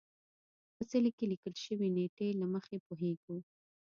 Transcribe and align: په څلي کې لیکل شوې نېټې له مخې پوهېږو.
په 0.75 0.83
څلي 0.91 1.11
کې 1.17 1.25
لیکل 1.31 1.53
شوې 1.65 1.87
نېټې 1.95 2.27
له 2.39 2.45
مخې 2.53 2.77
پوهېږو. 2.87 3.37